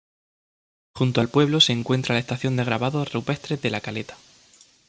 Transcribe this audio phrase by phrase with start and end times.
[0.95, 4.17] Junto al pueblo se encuentra la estación de grabados rupestres de La Caleta.